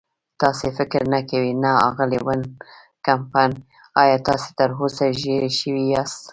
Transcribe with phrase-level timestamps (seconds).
[0.41, 2.41] تاسې فکر نه کوئ؟ نه، اغلې وان
[3.05, 3.51] کمپن،
[4.01, 6.21] ایا تاسې تراوسه ژېړی شوي یاست؟